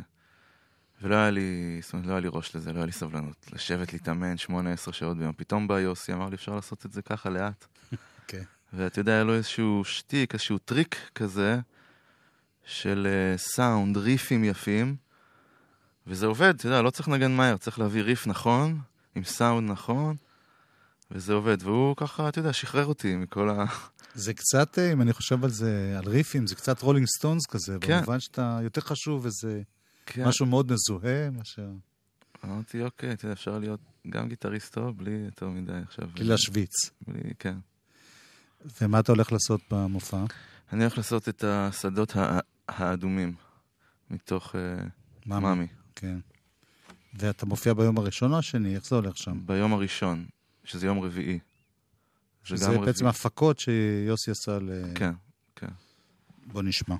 ולא 1.02 1.16
היה 1.16 1.30
לי, 1.32 1.80
זאת 1.82 1.94
אומרת, 1.94 2.08
לא 2.08 2.12
היה 2.12 2.20
לי 2.20 2.28
ראש 2.32 2.56
לזה, 2.56 2.74
לא 2.74 2.78
היה 2.78 2.86
לי 2.86 2.92
סבלנות. 2.92 3.46
לשבת 3.54 3.94
להתאמן 3.94 4.38
8-10 4.38 4.92
שעות 4.92 5.18
ביום. 5.18 5.34
פתאום 5.38 5.68
בא 5.68 5.80
יוסי, 5.80 6.14
אמר 6.14 6.30
לי, 6.30 6.36
אפשר 6.36 6.56
לעשות 6.56 6.86
את 6.86 6.92
זה 6.92 7.02
ככה 7.02 7.30
לאט. 7.30 7.66
כן. 8.28 8.44
ואתה 8.74 9.00
יודע, 9.00 9.12
היה 9.12 9.24
לו 9.24 9.34
איזשהו 9.34 9.84
שטיק, 9.84 10.34
איזשהו 10.34 10.58
טריק 10.58 11.10
כזה, 11.16 11.60
של 12.66 13.08
אה, 13.10 13.38
סאונד, 13.38 13.98
ריפים 13.98 14.44
יפים, 14.44 14.96
וזה 16.08 16.26
עובד, 16.26 16.54
אתה 16.56 16.68
יודע, 16.68 16.82
לא 16.82 16.90
צריך 16.90 17.10
לנגן 17.10 17.32
מהר, 17.32 17.58
צריך 17.58 17.80
להביא 17.80 18.02
ריף 18.02 18.28
נכון, 18.28 18.80
עם 19.16 19.24
סאונד 19.24 19.72
נכון, 19.72 20.16
וזה 21.12 21.34
עובד. 21.34 21.58
והוא 21.64 21.96
ככה, 21.98 22.30
אתה 22.30 22.40
יודע, 22.40 22.54
שחרר 22.54 22.86
אותי 22.86 23.16
מכל 23.16 23.50
ה... 23.50 23.66
זה 24.16 24.34
קצת, 24.34 24.80
אה, 24.80 24.94
אם 24.94 25.02
אני 25.02 25.14
חושב 25.14 25.44
על 25.44 25.50
זה, 25.50 25.96
על 25.98 26.10
ריפים, 26.10 26.48
זה 26.48 26.56
קצת 26.56 26.82
Rolling 26.82 27.08
Stones 27.18 27.46
כזה, 27.46 27.78
כן. 27.82 27.98
במובן 27.98 28.20
שאתה 28.20 28.60
יותר 28.64 28.82
חשוב 28.82 29.26
איזה 29.26 29.62
כן. 30.06 30.28
משהו 30.28 30.46
מאוד 30.46 30.72
מזוהה, 30.72 31.30
מאשר... 31.30 31.68
אמרתי, 32.46 32.84
אוקיי, 32.84 33.14
אתה 33.14 33.26
יודע, 33.26 33.34
אפשר 33.34 33.60
להיות 33.60 33.80
גם 34.10 34.28
גיטריסט 34.30 34.74
טוב, 34.74 34.98
בלי 34.98 35.12
יותר 35.26 35.48
מדי 35.50 35.72
עכשיו. 35.88 36.08
בלי 36.14 36.24
להשוויץ. 36.24 36.70
בלי, 37.08 37.20
כן. 37.40 37.58
ומה 38.82 39.00
אתה 39.00 39.12
הולך 39.12 39.32
לעשות 39.32 39.62
במופע? 39.72 40.24
אני 40.74 40.82
הולך 40.84 40.98
לעשות 40.98 41.30
את 41.30 41.44
השדות 41.44 42.16
הא- 42.16 42.40
האדומים, 42.68 43.34
מתוך 44.10 44.56
אה, 44.56 44.86
מאמי. 45.26 45.68
כן. 45.96 46.20
ואתה 47.14 47.46
מופיע 47.46 47.74
ביום 47.74 47.98
הראשון 47.98 48.34
או 48.34 48.40
השני? 48.40 48.76
איך 48.76 48.86
זה 48.86 48.96
הולך 48.96 49.18
שם? 49.18 49.40
ביום 49.46 49.74
הראשון, 49.74 50.26
שזה 50.64 50.88
יום 50.88 51.00
רביעי. 51.00 51.40
שזה 52.44 52.78
בעצם. 52.80 53.08
הפקות 53.08 53.60
שיוסי 53.60 54.32
עשה 54.32 54.60
ל... 54.60 54.70
כן, 54.96 55.14
כן. 55.56 55.68
בוא 56.46 56.64
נשמע. 56.64 56.96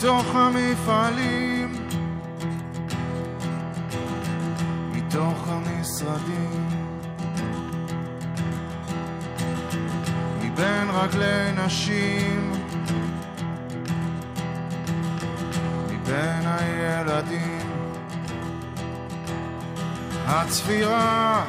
מתוך 0.00 0.34
המפעלים, 0.34 1.72
מתוך 4.92 5.48
המשרדים, 5.48 6.68
מבין 10.40 10.90
רגלי 10.90 11.52
נשים, 11.66 12.52
מבין 15.88 16.46
הילדים, 16.46 17.70
הצפירה. 20.26 21.44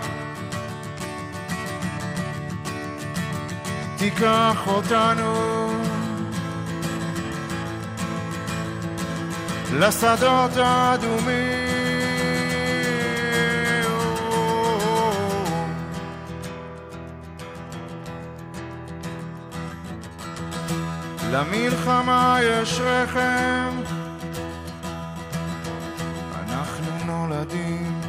תיקח 3.97 4.68
אותנו 4.68 5.70
לשדות 9.74 10.51
האדומים. 10.57 11.72
למלחמה 21.32 22.39
יש 22.41 22.80
רחם, 22.80 23.82
אנחנו 26.36 27.05
נולדים. 27.05 28.01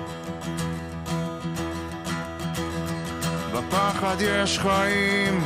בפחד 3.53 4.17
יש 4.21 4.59
חיים, 4.59 5.41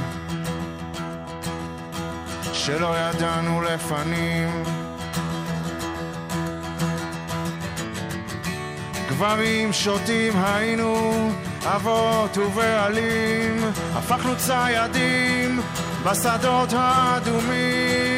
שלא 2.53 2.95
ידענו 2.99 3.63
לפנים. 3.63 4.76
גברים 9.17 9.73
שוטים 9.73 10.33
היינו, 10.45 11.31
אבות 11.65 12.39
ובעלים, 12.39 13.57
הפכנו 13.95 14.37
ציידים 14.37 15.61
בשדות 16.05 16.69
האדומים. 16.73 18.16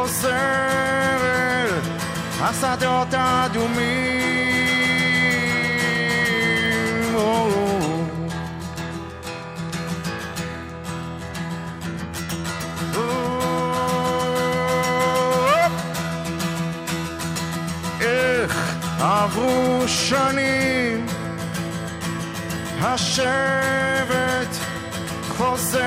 אל 0.00 1.80
השדות 2.40 3.08
האדומים 3.12 4.30
איך 18.00 18.76
עברו 19.00 19.82
שנים, 19.86 21.06
השבט 22.80 24.56
חוזר 25.28 25.80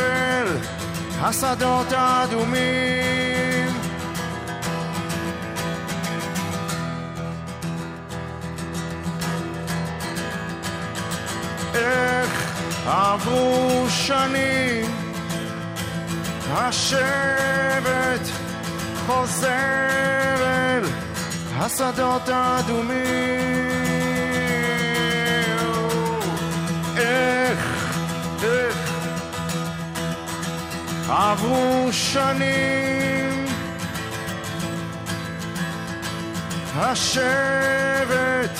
אל 0.00 0.17
השדות 1.28 1.86
האדומים. 1.92 3.68
איך 11.74 12.58
עברו 12.86 13.86
שנים, 13.88 14.90
השבט 16.50 18.28
חוזר 19.06 19.48
אל 20.40 20.84
השדות 21.58 22.28
האדומים. 22.28 23.68
איך, 26.96 27.47
עברו 31.10 31.88
שנים, 31.92 33.44
השבט 36.74 38.50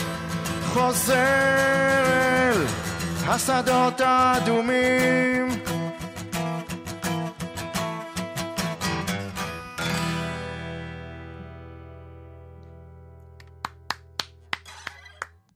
חוזר 0.63 1.15
אל 2.53 3.33
השדות 3.33 4.01
האדומים. 4.01 5.49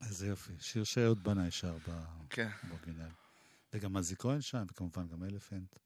איזה 0.07 0.27
יופי. 0.27 0.53
שיר 0.61 0.85
שאהוד 0.85 1.25
בנאי 1.25 1.51
שר 1.51 1.77
כן. 2.31 2.49
באורגינל. 2.69 3.09
וגם 3.75 3.97
עזי 3.97 4.17
כהן 4.19 4.41
שם, 4.41 4.65
וכמובן 4.71 5.07
גם 5.09 5.25
אלפנט. 5.25 5.79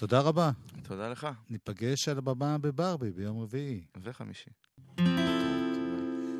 תודה 0.00 0.20
רבה. 0.20 0.50
תודה 0.82 1.08
לך. 1.08 1.28
ניפגש 1.50 2.08
על 2.08 2.18
הבמה 2.18 2.58
בברבי 2.58 3.10
ביום 3.10 3.42
רביעי. 3.42 3.84
וחמישי. 4.02 4.50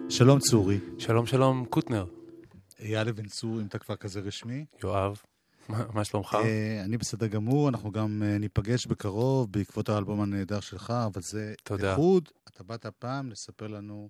שלום 0.08 0.38
צורי. 0.38 0.78
שלום 0.98 1.26
שלום 1.26 1.64
קוטנר. 1.64 2.06
אייל 2.78 3.08
אבן 3.08 3.26
צור, 3.26 3.60
אם 3.60 3.66
אתה 3.66 3.78
כבר 3.78 3.96
כזה 3.96 4.20
רשמי. 4.20 4.64
יואב, 4.82 5.22
מה 5.68 5.84
מה 5.94 6.04
שלומך? 6.04 6.38
אה, 6.44 6.82
אני 6.84 6.96
בסדר 6.96 7.26
גמור, 7.26 7.68
אנחנו 7.68 7.92
גם 7.92 8.22
אה, 8.22 8.38
ניפגש 8.38 8.86
בקרוב 8.86 9.52
בעקבות 9.52 9.88
האלבום 9.88 10.20
הנהדר 10.20 10.60
שלך, 10.60 10.90
אבל 10.90 11.22
זה 11.22 11.54
תודה. 11.64 11.90
איחוד. 11.90 12.28
אתה 12.48 12.64
באת 12.64 12.86
פעם 12.86 13.30
לספר 13.30 13.66
לנו 13.66 14.08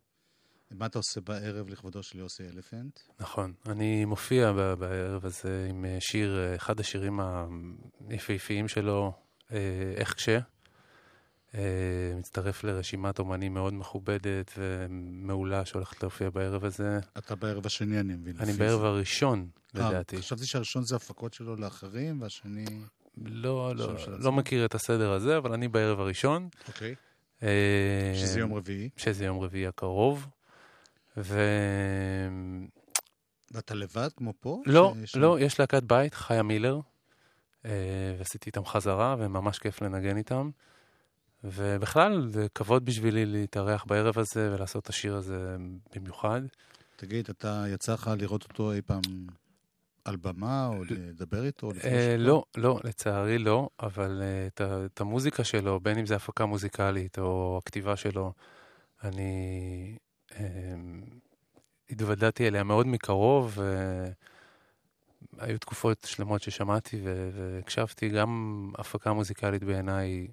מה 0.71 0.87
אתה 0.87 0.99
עושה 0.99 1.21
בערב 1.21 1.69
לכבודו 1.69 2.03
של 2.03 2.19
יוסי 2.19 2.43
אלפנט. 2.43 3.01
נכון, 3.21 3.53
אני 3.67 4.05
מופיע 4.05 4.53
בערב 4.53 5.27
הזה 5.27 5.67
עם 5.71 5.85
אה, 5.85 5.97
שיר, 6.01 6.39
אחד 6.57 6.81
השירים 6.81 7.21
היפהפיים 8.09 8.69
שלו, 8.69 9.13
איך 9.97 10.15
כש. 10.15 10.29
אה, 11.55 12.15
מצטרף 12.19 12.65
לרשימת 12.65 13.19
אומנים 13.19 13.55
מאוד 13.55 13.75
מכובדת 13.75 14.53
ומעולה 14.59 15.65
שהולכת 15.65 16.03
להופיע 16.03 16.31
בערב 16.31 16.65
הזה. 16.65 16.99
אתה 17.19 17.35
בערב 17.35 17.67
השני, 17.67 18.01
אני 18.01 18.15
מבין. 18.15 18.37
אני 18.41 18.53
בערב. 18.53 18.85
הראשון, 18.85 19.49
אה, 19.77 19.89
לדעתי. 19.89 20.17
חשבתי 20.17 20.47
שהראשון 20.47 20.85
זה 20.85 20.97
הפקות 20.97 21.35
שלו 21.35 21.57
לאחרים, 21.57 22.23
והשני... 22.23 22.65
לא, 23.25 23.77
לא, 23.77 23.95
לא. 24.19 24.33
מכיר 24.33 24.65
את 24.65 24.75
הסדר 24.75 25.13
הזה, 25.13 25.37
אבל 25.37 25.53
אני 25.53 25.69
בערב 25.69 26.01
הראשון. 26.01 26.49
אוקיי. 26.69 26.95
אה, 27.43 28.13
שזה 28.15 28.41
יום 28.41 28.55
רביעי. 28.55 28.89
שזה 28.97 29.25
יום 29.25 29.41
רביעי 29.41 29.67
הקרוב. 29.67 30.27
ו... 31.17 31.39
ואתה 33.51 33.75
לבד, 33.75 34.09
כמו 34.17 34.33
פה? 34.41 34.63
לא, 34.67 34.95
לא, 35.15 35.41
יש 35.41 35.61
להקת 35.61 35.83
בית, 35.83 36.15
חיה 36.15 36.43
מילר, 36.43 36.75
אה, 36.75 36.81
ועשיתי 38.19 38.47
איתם 38.47 38.65
חזרה, 38.65 39.17
וממש 39.19 39.59
כיף 39.59 39.83
לנגן 39.83 40.17
איתם. 40.17 40.51
ובכלל, 41.45 42.29
זה 42.29 42.47
כבוד 42.55 42.85
בשבילי 42.85 43.27
להתארח 43.27 43.85
בערב 43.85 44.19
הזה 44.19 44.55
ולעשות 44.55 44.83
את 44.83 44.89
השיר 44.89 45.17
הזה 45.17 45.57
במיוחד. 45.95 46.41
תגיד, 46.97 47.29
אתה 47.31 47.65
יצא 47.69 47.93
לך 47.93 48.11
לראות 48.19 48.43
אותו 48.43 48.73
אי 48.73 48.83
פעם 48.83 49.01
על 50.05 50.17
במה, 50.17 50.67
או 50.67 50.85
לדבר 50.91 51.45
איתו? 51.45 51.71
אה? 51.85 52.17
לא, 52.19 52.45
לא, 52.57 52.81
לצערי 52.85 53.39
לא, 53.39 53.69
אבל 53.81 54.23
אה, 54.23 54.67
את 54.87 55.01
המוזיקה 55.01 55.45
שלו, 55.45 55.81
בין 55.81 55.99
אם 55.99 56.07
זה 56.07 56.17
הפקה 56.17 56.47
מוזיקלית 56.47 57.19
או 57.19 57.61
הכתיבה 57.63 57.97
שלו, 57.97 58.33
אני 59.05 59.97
אה, 60.39 60.45
התוודעתי 61.91 62.49
אליה 62.49 62.65
מאוד 62.65 62.87
מקרוב. 62.87 63.59
היו 65.39 65.59
תקופות 65.59 66.07
שלמות 66.07 66.43
ששמעתי 66.43 67.01
והקשבתי, 67.33 68.09
גם 68.09 68.73
הפקה 68.79 69.12
מוזיקלית 69.12 69.64
בעיניי, 69.64 70.27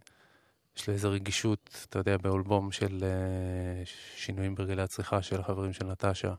יש 0.78 0.88
לה 0.88 0.94
איזו 0.94 1.12
רגישות, 1.12 1.86
אתה 1.90 2.00
יודע, 2.00 2.18
באלבום 2.18 2.72
של 2.72 3.04
אה, 3.04 3.86
שינויים 4.16 4.56
ברגלי 4.56 4.82
הצריכה 4.82 5.22
של 5.22 5.40
החברים 5.40 5.74
של 5.74 5.86
נטשה. 5.86 6.34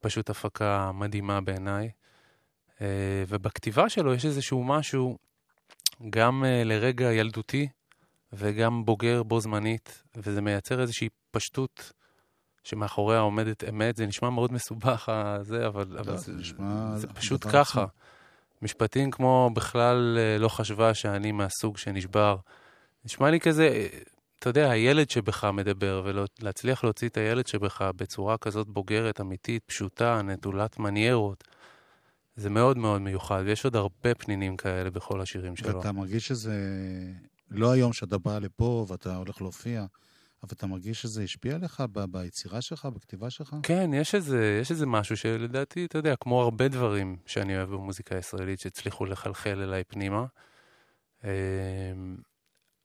פשוט 0.00 0.30
הפקה 0.30 0.92
מדהימה 0.92 1.40
בעיניי. 1.40 1.90
אה, 2.80 3.24
ובכתיבה 3.28 3.88
שלו 3.88 4.14
יש 4.14 4.24
איזשהו 4.24 4.64
משהו 4.64 5.18
גם 6.10 6.44
אה, 6.44 6.64
לרגע 6.64 7.12
ילדותי 7.12 7.68
וגם 8.32 8.84
בוגר 8.84 9.22
בו 9.22 9.40
זמנית, 9.40 10.02
וזה 10.16 10.40
מייצר 10.40 10.80
איזושהי 10.80 11.08
פשטות 11.30 11.92
שמאחוריה 12.64 13.20
עומדת 13.20 13.64
אמת. 13.68 13.96
זה 13.96 14.06
נשמע 14.06 14.30
מאוד 14.30 14.52
מסובך, 14.52 15.08
הזה, 15.08 15.66
אבל, 15.66 15.98
אבל 15.98 16.12
לא, 16.12 16.16
זה, 16.16 16.32
זה 16.32 16.38
נשמע 16.38 16.96
זה 16.96 17.06
פשוט 17.06 17.40
דבר 17.46 17.52
ככה. 17.52 17.82
עצום. 17.82 18.04
משפטים 18.62 19.10
כמו 19.10 19.50
בכלל 19.54 20.18
אה, 20.18 20.38
לא 20.38 20.48
חשבה 20.48 20.94
שאני 20.94 21.32
מהסוג 21.32 21.76
שנשבר. 21.78 22.36
נשמע 23.04 23.30
לי 23.30 23.40
כזה, 23.40 23.68
אה, 23.68 23.86
אתה 24.38 24.48
יודע, 24.50 24.70
הילד 24.70 25.10
שבך 25.10 25.44
מדבר, 25.44 26.02
ולהצליח 26.04 26.84
להוציא 26.84 27.08
את 27.08 27.16
הילד 27.16 27.46
שבך 27.46 27.90
בצורה 27.96 28.38
כזאת 28.38 28.68
בוגרת, 28.68 29.20
אמיתית, 29.20 29.62
פשוטה, 29.66 30.22
נטולת 30.22 30.78
מניירות, 30.78 31.44
זה 32.36 32.50
מאוד 32.50 32.78
מאוד 32.78 33.00
מיוחד, 33.00 33.42
ויש 33.44 33.64
עוד 33.64 33.76
הרבה 33.76 34.14
פנינים 34.14 34.56
כאלה 34.56 34.90
בכל 34.90 35.20
השירים 35.20 35.56
שלו. 35.56 35.76
ואתה 35.76 35.92
מרגיש 35.92 36.26
שזה 36.26 36.60
לא 37.50 37.72
היום 37.72 37.92
שאתה 37.92 38.18
בא 38.18 38.38
לפה 38.38 38.86
ואתה 38.88 39.16
הולך 39.16 39.42
להופיע, 39.42 39.86
אבל 40.44 40.52
אתה 40.52 40.66
מרגיש 40.66 41.02
שזה 41.02 41.22
השפיע 41.22 41.54
עליך 41.54 41.82
ב- 41.92 42.04
ביצירה 42.04 42.60
שלך, 42.60 42.86
בכתיבה 42.86 43.30
שלך? 43.30 43.56
כן, 43.62 43.90
יש 43.94 44.14
איזה, 44.14 44.58
יש 44.62 44.70
איזה 44.70 44.86
משהו 44.86 45.16
שלדעתי, 45.16 45.84
אתה 45.84 45.98
יודע, 45.98 46.16
כמו 46.16 46.42
הרבה 46.42 46.68
דברים 46.68 47.16
שאני 47.26 47.56
אוהב 47.56 47.70
במוזיקה 47.70 48.16
הישראלית, 48.16 48.60
שהצליחו 48.60 49.04
לחלחל 49.04 49.62
אליי 49.62 49.84
פנימה. 49.84 50.26
אמ, 51.24 51.28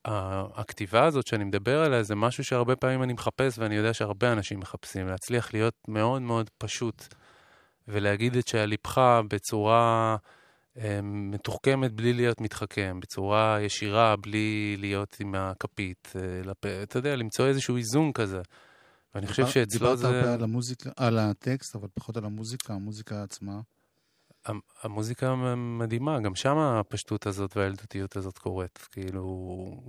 הכתיבה 0.04 1.04
הזאת 1.04 1.26
שאני 1.26 1.44
מדבר 1.44 1.80
עליה 1.80 2.02
זה 2.02 2.14
משהו 2.14 2.44
שהרבה 2.44 2.76
פעמים 2.76 3.02
אני 3.02 3.12
מחפש, 3.12 3.58
ואני 3.58 3.74
יודע 3.74 3.94
שהרבה 3.94 4.32
אנשים 4.32 4.60
מחפשים, 4.60 5.08
להצליח 5.08 5.54
להיות 5.54 5.74
מאוד 5.88 6.22
מאוד 6.22 6.50
פשוט, 6.58 7.14
ולהגיד 7.88 8.36
את 8.36 8.48
שעל 8.48 8.68
ליבך 8.68 9.20
בצורה 9.28 10.16
מתוחכמת 11.02 11.92
בלי 11.92 12.12
להיות 12.12 12.40
מתחכם, 12.40 12.98
בצורה 13.02 13.58
ישירה 13.60 14.16
בלי 14.16 14.76
להיות 14.78 15.16
עם 15.20 15.34
הכפית, 15.34 16.12
אה, 16.16 16.42
לפ... 16.44 16.66
אתה 16.66 16.98
יודע, 16.98 17.16
למצוא 17.16 17.46
איזשהו 17.46 17.76
איזון 17.76 18.12
כזה. 18.12 18.40
ואני 19.14 19.26
חושב 19.26 19.46
שאצלו 19.46 19.96
זה... 19.96 20.02
דיברת 20.08 20.24
הרבה 20.24 20.34
על 20.34 20.42
המוזיקה, 20.42 20.90
על 20.96 21.18
הטקסט, 21.18 21.76
אבל 21.76 21.88
פחות 21.94 22.16
על 22.16 22.24
המוזיקה, 22.24 22.74
המוזיקה 22.74 23.22
עצמה. 23.22 23.60
המ- 24.46 24.60
המוזיקה 24.82 25.34
מדהימה, 25.56 26.20
גם 26.20 26.34
שם 26.34 26.58
הפשטות 26.58 27.26
הזאת 27.26 27.56
והילדותיות 27.56 28.16
הזאת 28.16 28.38
קורית. 28.38 28.78
כאילו, 28.92 29.24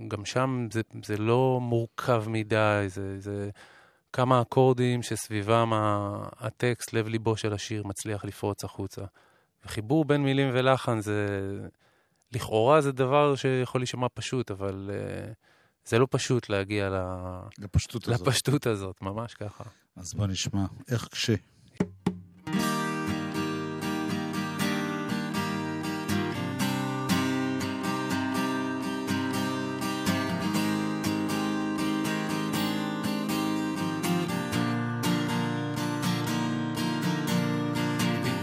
גם 0.08 0.24
שם 0.24 0.68
זה, 0.72 0.80
זה 1.04 1.16
לא 1.16 1.58
מורכב 1.62 2.24
מדי, 2.28 2.84
זה, 2.86 3.20
זה 3.20 3.50
כמה 4.12 4.42
אקורדים 4.42 5.02
שסביבם 5.02 5.70
הטקסט, 6.38 6.92
לב 6.92 7.08
ליבו 7.08 7.36
של 7.36 7.52
השיר, 7.52 7.82
מצליח 7.86 8.24
לפרוץ 8.24 8.64
החוצה. 8.64 9.02
וחיבור 9.64 10.04
בין 10.04 10.22
מילים 10.22 10.50
ולחן 10.52 11.00
זה, 11.00 11.26
לכאורה 12.32 12.80
זה 12.80 12.92
דבר 12.92 13.34
שיכול 13.36 13.80
להישמע 13.80 14.06
פשוט, 14.14 14.50
אבל 14.50 14.90
uh, 14.90 15.34
זה 15.84 15.98
לא 15.98 16.06
פשוט 16.10 16.48
להגיע 16.48 16.90
ל... 16.90 16.96
לפשטות 17.58 18.08
הזאת. 18.08 18.26
לפשטות 18.26 18.66
הזאת, 18.66 19.02
ממש 19.02 19.34
ככה. 19.34 19.64
אז 19.96 20.14
בוא 20.14 20.26
נשמע, 20.26 20.64
איך 20.88 21.08
כש... 21.12 21.30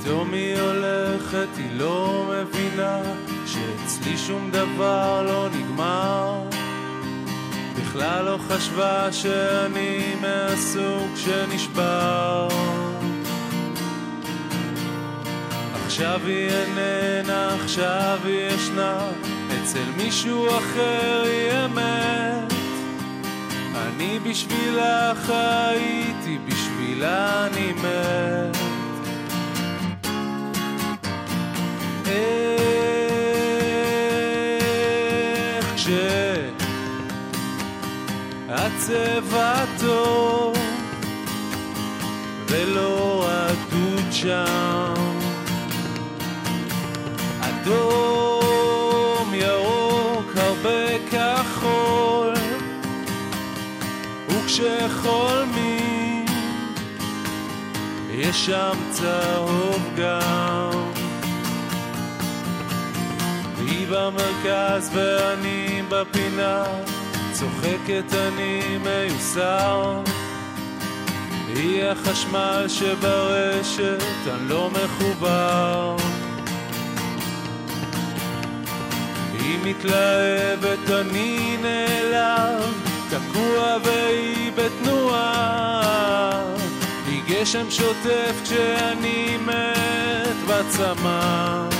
פתאום 0.09 0.33
היא 0.33 0.59
הולכת, 0.59 1.47
היא 1.57 1.79
לא 1.79 2.25
מבינה 2.33 3.01
שאצלי 3.45 4.17
שום 4.17 4.51
דבר 4.51 5.23
לא 5.23 5.49
נגמר. 5.49 6.43
בכלל 7.75 8.25
לא 8.25 8.37
חשבה 8.47 9.11
שאני 9.11 10.15
מהסוג 10.21 11.15
שנשבר. 11.15 12.47
עכשיו 15.85 16.21
היא 16.25 16.49
איננה, 16.49 17.55
עכשיו 17.55 18.19
היא 18.23 18.47
ישנה, 18.47 19.09
אצל 19.63 19.85
מישהו 19.97 20.47
אחר 20.47 21.23
היא 21.25 21.65
אמת. 21.65 22.53
אני 23.75 24.19
בשבילה 24.19 25.13
חייתי, 25.25 26.37
בשבילה 26.47 27.47
אני 27.47 27.73
מת. 27.73 28.58
איך 35.59 35.75
כשהצבע 38.47 39.65
טוב 39.79 40.57
ולא 42.47 43.25
רדוד 43.27 44.11
שם. 44.11 44.93
אדום, 47.41 49.33
ירוק, 49.33 50.31
הרבה 50.35 50.99
כחול 51.11 52.33
וכשחולמים 54.29 56.25
יש 58.09 58.45
שם 58.45 58.77
צהוב 58.91 59.81
גם 59.97 60.88
במרכז 63.89 64.89
ואני 64.93 65.81
בפינה 65.89 66.63
צוחקת 67.31 68.13
אני 68.13 68.77
מיוסר 68.77 70.01
היא 71.47 71.83
החשמל 71.83 72.65
שברשת, 72.67 74.03
אני 74.27 74.49
לא 74.49 74.69
מחובר 74.71 75.95
היא 79.39 79.57
מתלהבת, 79.63 80.89
אני 80.89 81.57
נעלב, 81.61 82.73
תקוע 83.09 83.77
והיא 83.83 84.51
בתנועה. 84.55 86.43
היא 87.07 87.21
גשם 87.27 87.71
שוטף 87.71 88.41
כשאני 88.43 89.37
מת 89.45 90.35
בצמא. 90.47 91.78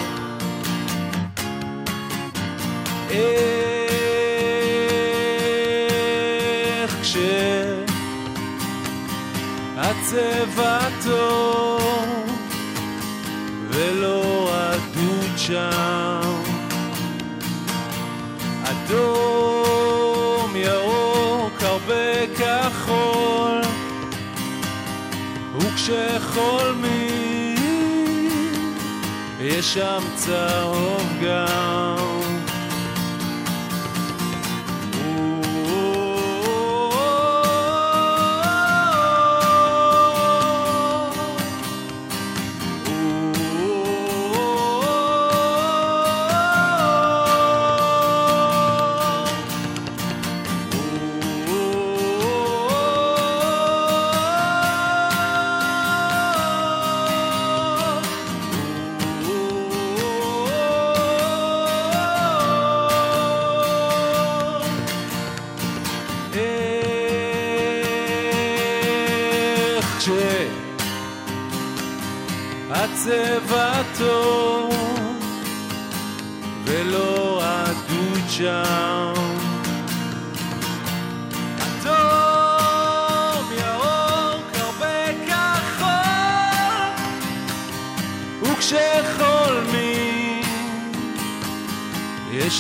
איך 3.10 3.22
כשהצבע 9.82 10.80
טוב 11.04 11.82
ולא 13.70 14.50
רדוד 14.52 15.38
שם. 15.38 16.34
אדום, 18.64 20.56
ירוק, 20.56 21.64
הרבה 21.64 22.28
כחול 22.38 23.62
וכשחולמים 25.58 27.10
יש 29.40 29.74
שם 29.74 30.02
צהוב 30.16 31.04
גם 31.24 32.09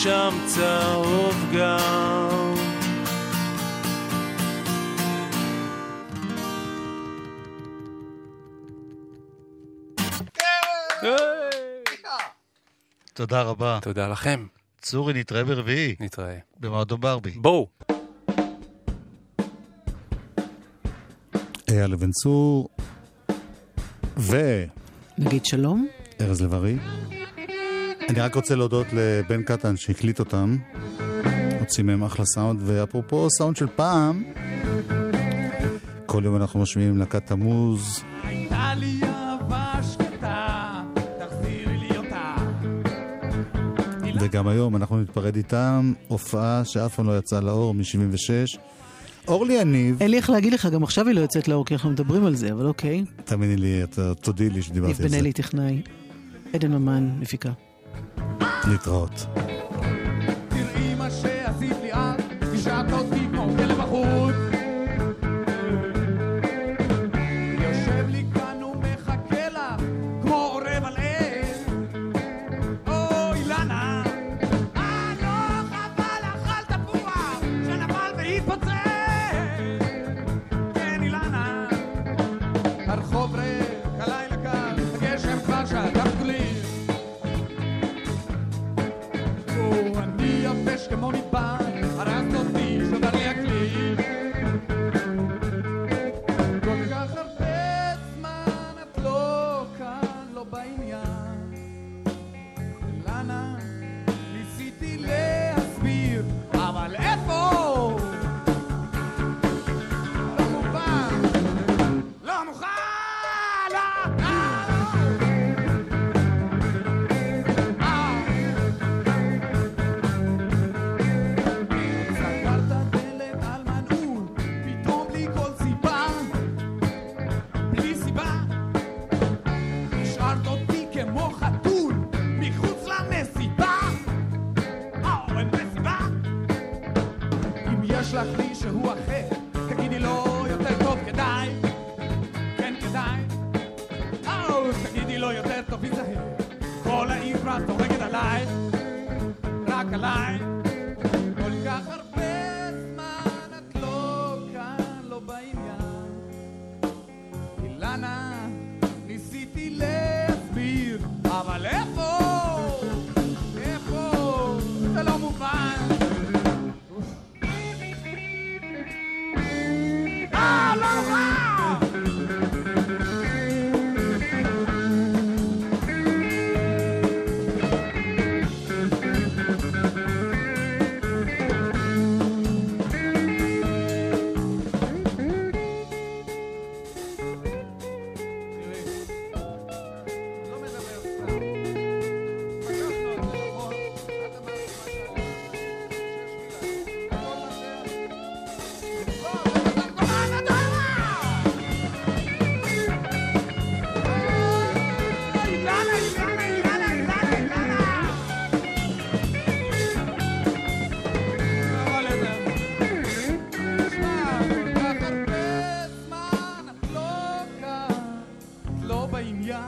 שם 0.03 0.37
צהוב 0.47 1.35
גם 1.57 2.55
תודה 13.13 13.41
רבה. 13.41 13.79
תודה 13.81 14.07
לכם. 14.07 14.45
צורי, 14.81 15.13
נתראה 15.13 15.43
ברביעי. 15.43 15.95
נתראה. 15.99 16.37
במועדון 16.59 16.99
ברבי. 16.99 17.31
בואו. 17.31 17.67
אייל 21.69 21.91
לבן 21.91 22.11
צור 22.11 22.69
ו... 24.17 24.35
נגיד 25.17 25.45
שלום. 25.45 25.87
ארז 26.21 26.41
לב-ארי. 26.41 26.75
אני 28.09 28.19
רק 28.19 28.35
רוצה 28.35 28.55
להודות 28.55 28.87
לבן 28.93 29.43
קטן 29.43 29.77
שהקליט 29.77 30.19
אותם. 30.19 30.57
הוציא 31.59 31.83
מהם 31.83 32.03
אחלה 32.03 32.25
סאונד, 32.25 32.61
ואפרופו 32.65 33.27
סאונד 33.37 33.55
של 33.55 33.67
פעם, 33.75 34.23
כל 36.05 36.21
יום 36.25 36.35
אנחנו 36.35 36.59
משמיעים 36.59 36.97
להקת 36.97 37.25
תמוז, 37.25 38.03
הייתה 38.23 38.73
לי 38.77 38.99
אהבה 39.03 39.73
שקטה, 39.91 40.81
תחזירי 41.19 41.77
לי 41.77 41.97
אותה. 41.97 42.35
וגם 44.21 44.47
היום 44.47 44.75
אנחנו 44.75 45.01
נתפרד 45.01 45.35
איתם, 45.35 45.93
הופעה 46.07 46.61
שאף 46.65 46.95
פעם 46.95 47.07
לא 47.07 47.17
יצאה 47.17 47.41
לאור 47.41 47.73
מ-76. 47.73 48.59
אורלי 49.27 49.53
יניב, 49.53 49.97
אין 50.01 50.11
לי 50.11 50.17
איך 50.17 50.29
להגיד 50.29 50.53
לך, 50.53 50.65
גם 50.65 50.83
עכשיו 50.83 51.07
היא 51.07 51.15
לא 51.15 51.21
יוצאת 51.21 51.47
לאור, 51.47 51.65
כי 51.65 51.73
אנחנו 51.73 51.89
מדברים 51.89 52.25
על 52.25 52.35
זה, 52.35 52.51
אבל 52.51 52.65
אוקיי. 52.65 53.03
תאמיני 53.25 53.55
לי, 53.57 53.81
תודי 54.21 54.49
לי 54.49 54.61
שדיברתי 54.61 54.93
ניב 54.93 55.01
על 55.01 55.09
זה. 55.09 55.15
בן 55.15 55.21
אלי 55.21 55.33
טכנאי. 55.33 55.81
עדן 56.53 56.71
ממן, 56.71 57.09
מפיקה. 57.19 57.68
להתראות. 58.67 59.25
תראי 60.49 60.95
מה 60.97 61.09
שעשית 61.09 61.77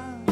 time. 0.02 0.31